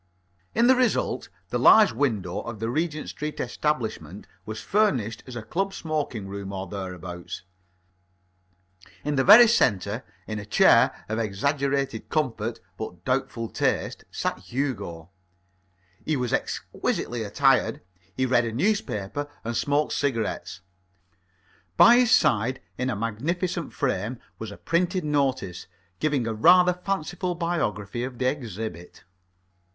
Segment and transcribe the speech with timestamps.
[0.55, 5.43] In the result, the large window of the Regent Street establishment was furnished as a
[5.43, 7.43] club smoking room or thereabouts.
[9.05, 15.11] In the very centre, in a chair of exaggerated comfort but doubtful taste, sat Hugo.
[16.03, 17.81] He was exquisitely attired.
[18.17, 20.61] He read a newspaper and smoked cigarettes.
[21.77, 25.67] By his side, in a magnificent frame, was a printed notice,
[25.99, 29.03] giving a rather fanciful biography of the exhibit.